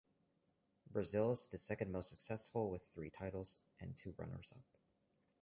Brazil 0.89 1.29
is 1.29 1.45
the 1.45 1.59
second-most 1.59 2.09
successful 2.09 2.71
with 2.71 2.81
three 2.87 3.11
titles 3.11 3.59
and 3.79 3.95
two 3.95 4.15
runners-up. 4.17 4.65